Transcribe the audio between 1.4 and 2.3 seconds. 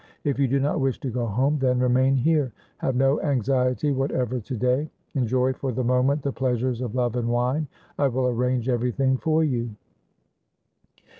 then remain